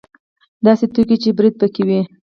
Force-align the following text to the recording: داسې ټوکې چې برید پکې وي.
داسې 0.65 0.85
ټوکې 0.93 1.15
چې 1.23 1.29
برید 1.37 1.55
پکې 1.61 1.83
وي. 1.87 1.99